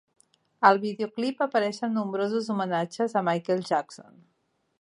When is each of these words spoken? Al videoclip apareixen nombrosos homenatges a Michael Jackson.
Al 0.69 0.79
videoclip 0.85 1.43
apareixen 1.47 1.95
nombrosos 1.99 2.51
homenatges 2.55 3.15
a 3.21 3.27
Michael 3.29 3.65
Jackson. 3.73 4.21